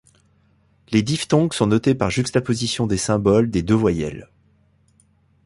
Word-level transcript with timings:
Les 0.91 1.03
diphtongues 1.03 1.53
sont 1.53 1.67
notées 1.67 1.93
par 1.93 2.09
juxtaposition 2.09 2.87
des 2.87 2.97
symboles 2.97 3.51
des 3.51 3.61
deux 3.61 3.75
voyelles. 3.75 4.29